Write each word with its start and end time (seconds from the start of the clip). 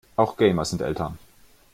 Auch 0.15 0.35
Gamer 0.35 0.65
sind 0.65 0.81
Eltern. 0.81 1.19